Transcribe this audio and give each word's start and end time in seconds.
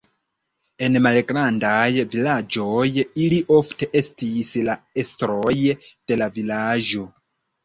En 0.85 0.95
malgrandaj 1.07 2.05
vilaĝoj 2.13 2.85
ili 3.03 3.39
ofte 3.59 3.89
estis 4.03 4.55
la 4.69 4.77
estroj 5.05 5.53
de 5.83 6.19
la 6.25 6.31
vilaĝo. 6.41 7.07